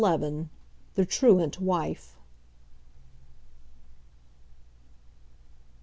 [0.95, 2.15] THE TRUANT WIFE.